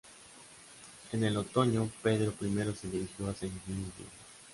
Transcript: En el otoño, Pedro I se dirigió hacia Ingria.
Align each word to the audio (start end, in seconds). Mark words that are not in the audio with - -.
En 1.11 1.23
el 1.23 1.37
otoño, 1.37 1.87
Pedro 2.01 2.33
I 2.41 2.75
se 2.75 2.89
dirigió 2.89 3.29
hacia 3.29 3.47
Ingria. 3.49 4.07